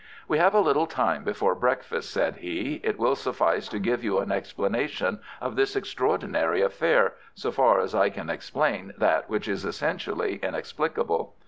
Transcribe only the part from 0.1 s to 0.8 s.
"We have a